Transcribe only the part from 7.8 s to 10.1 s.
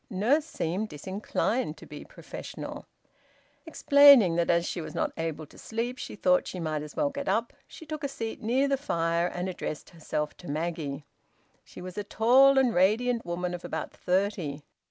took a seat near the fire and addressed